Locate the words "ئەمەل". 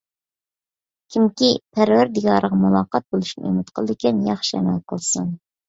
4.61-4.85